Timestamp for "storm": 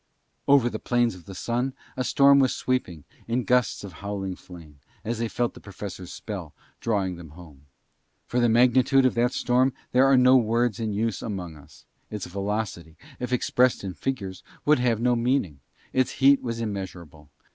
2.03-2.39, 9.31-9.73